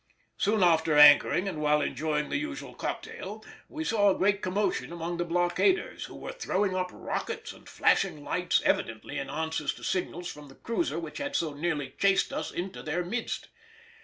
[0.35, 5.17] Soon after anchoring and while enjoying the usual cocktail we saw a great commotion among
[5.17, 10.27] the blockaders, who were throwing up rockets and flashing lights, evidently in answer to signals
[10.27, 13.49] from the cruiser which had so nearly chased us into their midst.